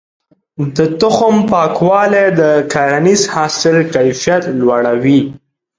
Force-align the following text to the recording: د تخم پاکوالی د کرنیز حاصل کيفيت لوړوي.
د 0.75 0.77
تخم 1.01 1.35
پاکوالی 1.51 2.25
د 2.39 2.41
کرنیز 2.71 3.21
حاصل 3.35 3.77
کيفيت 3.95 4.43
لوړوي. 4.59 5.21